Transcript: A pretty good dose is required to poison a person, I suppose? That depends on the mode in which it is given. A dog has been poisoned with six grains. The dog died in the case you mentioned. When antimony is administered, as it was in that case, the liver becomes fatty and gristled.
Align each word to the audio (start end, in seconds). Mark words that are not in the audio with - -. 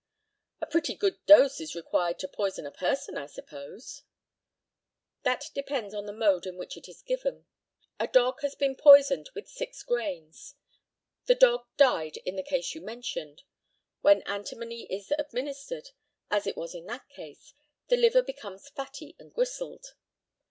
A 0.61 0.65
pretty 0.65 0.95
good 0.95 1.23
dose 1.27 1.61
is 1.61 1.75
required 1.75 2.17
to 2.17 2.27
poison 2.27 2.65
a 2.65 2.71
person, 2.71 3.19
I 3.19 3.27
suppose? 3.27 4.01
That 5.21 5.51
depends 5.53 5.93
on 5.93 6.07
the 6.07 6.11
mode 6.11 6.47
in 6.47 6.57
which 6.57 6.75
it 6.75 6.89
is 6.89 7.03
given. 7.03 7.45
A 7.99 8.07
dog 8.07 8.41
has 8.41 8.55
been 8.55 8.75
poisoned 8.75 9.29
with 9.35 9.47
six 9.47 9.83
grains. 9.83 10.55
The 11.27 11.35
dog 11.35 11.67
died 11.77 12.17
in 12.25 12.35
the 12.35 12.41
case 12.41 12.73
you 12.73 12.81
mentioned. 12.81 13.43
When 13.99 14.23
antimony 14.23 14.85
is 14.91 15.13
administered, 15.19 15.91
as 16.31 16.47
it 16.47 16.57
was 16.57 16.73
in 16.73 16.87
that 16.87 17.07
case, 17.07 17.53
the 17.89 17.95
liver 17.97 18.23
becomes 18.23 18.69
fatty 18.69 19.15
and 19.19 19.31
gristled. 19.31 19.93